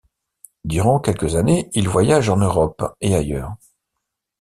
[0.65, 3.53] Durant quelques années, il voyage en Europe et ailleurs.